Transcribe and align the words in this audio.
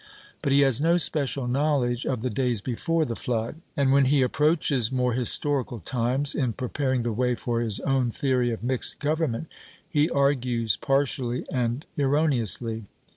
But 0.41 0.51
he 0.51 0.61
has 0.61 0.81
no 0.81 0.97
special 0.97 1.47
knowledge 1.47 2.07
of 2.07 2.23
'the 2.23 2.31
days 2.31 2.59
before 2.59 3.05
the 3.05 3.15
flood'; 3.15 3.61
and 3.77 3.91
when 3.91 4.05
he 4.05 4.23
approaches 4.23 4.91
more 4.91 5.13
historical 5.13 5.77
times, 5.79 6.33
in 6.33 6.53
preparing 6.53 7.03
the 7.03 7.13
way 7.13 7.35
for 7.35 7.61
his 7.61 7.79
own 7.81 8.09
theory 8.09 8.49
of 8.49 8.63
mixed 8.63 8.97
government, 8.99 9.51
he 9.87 10.09
argues 10.09 10.75
partially 10.75 11.45
and 11.51 11.85
erroneously. 11.99 12.85